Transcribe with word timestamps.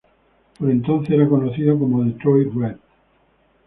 Por 0.57 0.71
entonces 0.71 1.11
era 1.11 1.29
conocido 1.29 1.77
como 1.77 2.03
""Detroit 2.03 2.51
Red"". 2.55 2.77